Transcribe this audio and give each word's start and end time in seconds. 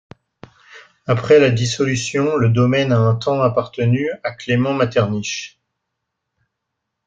Après 1.05 1.37
la 1.39 1.51
dissolution, 1.51 2.35
le 2.35 2.49
domaine 2.49 2.91
a 2.91 2.97
un 2.97 3.13
temps 3.13 3.39
appartenu 3.43 4.09
à 4.23 4.31
Clément 4.31 4.73
Metternich. 4.73 5.61